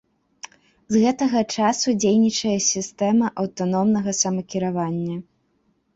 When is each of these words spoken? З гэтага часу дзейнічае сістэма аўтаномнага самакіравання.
З 0.93 1.01
гэтага 1.03 1.39
часу 1.57 1.93
дзейнічае 2.01 2.55
сістэма 2.71 3.25
аўтаномнага 3.45 4.11
самакіравання. 4.25 5.17